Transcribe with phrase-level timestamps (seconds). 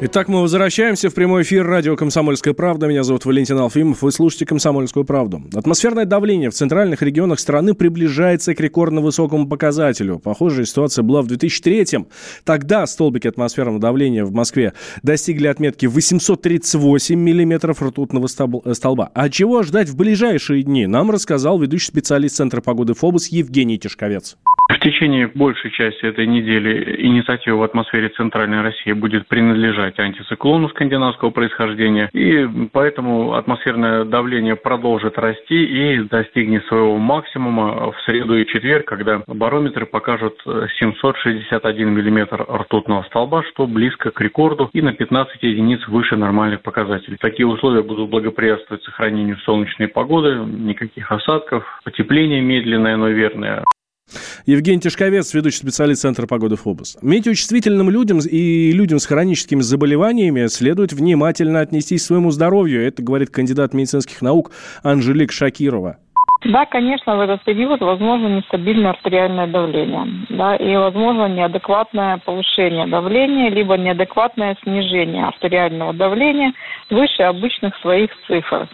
[0.00, 2.86] Итак, мы возвращаемся в прямой эфир радио «Комсомольская правда».
[2.86, 4.00] Меня зовут Валентин Алфимов.
[4.02, 5.42] Вы слушаете «Комсомольскую правду».
[5.52, 10.20] Атмосферное давление в центральных регионах страны приближается к рекордно высокому показателю.
[10.20, 12.06] Похожая ситуация была в 2003-м.
[12.44, 14.72] Тогда столбики атмосферного давления в Москве
[15.02, 19.10] достигли отметки 838 миллиметров ртутного столба.
[19.14, 24.36] А чего ждать в ближайшие дни, нам рассказал ведущий специалист Центра погоды ФОБУС Евгений Тишковец.
[24.68, 31.30] В течение большей части этой недели инициатива в атмосфере Центральной России будет принадлежать антициклону скандинавского
[31.30, 38.84] происхождения, и поэтому атмосферное давление продолжит расти и достигнет своего максимума в среду и четверг,
[38.84, 40.38] когда барометры покажут
[40.78, 47.16] 761 миллиметр ртутного столба, что близко к рекорду и на 15 единиц выше нормальных показателей.
[47.18, 53.64] Такие условия будут благоприятствовать сохранению солнечной погоды, никаких осадков, потепление медленное, но верное.
[54.48, 56.96] Евгений Тишковец, ведущий специалист Центра погоды ФОБОС.
[57.02, 62.82] Метеочувствительным людям и людям с хроническими заболеваниями следует внимательно отнестись к своему здоровью.
[62.86, 64.50] Это говорит кандидат медицинских наук
[64.82, 65.98] Анжелик Шакирова.
[66.46, 73.50] Да, конечно, в этот период возможно нестабильное артериальное давление, да, и возможно неадекватное повышение давления,
[73.50, 76.54] либо неадекватное снижение артериального давления
[76.88, 78.66] выше обычных своих цифр.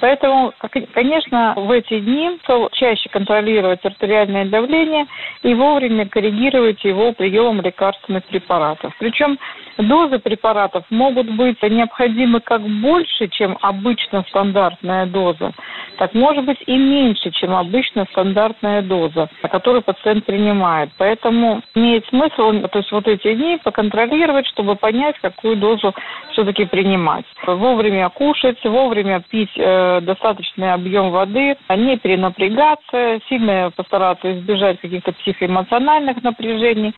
[0.00, 0.52] Поэтому,
[0.92, 2.38] конечно, в эти дни
[2.72, 5.06] чаще контролировать артериальное давление
[5.42, 8.94] и вовремя коррегировать его приемом лекарственных препаратов.
[8.98, 9.38] Причем
[9.78, 15.52] дозы препаратов могут быть необходимы как больше, чем обычно стандартная доза,
[15.98, 20.90] так может быть и меньше, чем обычно стандартная доза, которую пациент принимает.
[20.98, 25.94] Поэтому имеет смысл то есть вот эти дни поконтролировать, чтобы понять, какую дозу
[26.32, 27.24] все-таки принимать.
[27.46, 36.22] Вовремя кушать, вовремя пить э, достаточный объем воды, не перенапрягаться, сильно постараться избежать каких-то психоэмоциональных
[36.22, 36.94] напряжений.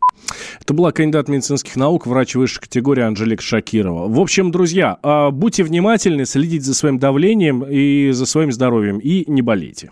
[0.61, 4.09] Это была кандидат медицинских наук, врач высшей категории Анжелика Шакирова.
[4.09, 9.25] В общем, друзья, а, будьте внимательны, следите за своим давлением и за своим здоровьем и
[9.31, 9.91] не болейте.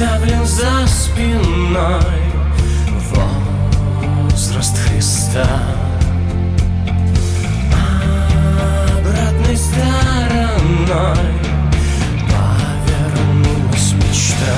[0.00, 2.00] Оставлен за спиной
[4.30, 5.46] возраст Христа.
[8.98, 11.16] Обратной стороной
[12.30, 14.56] повернулась мечта.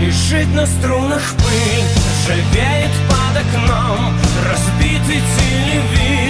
[0.00, 1.86] Лежит на струнах пыль,
[3.08, 4.14] под окном
[4.48, 6.21] разбитый телевизор.